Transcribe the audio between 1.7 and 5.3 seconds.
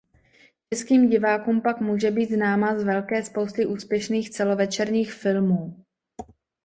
může být známa z velké spousty úspěšných celovečerních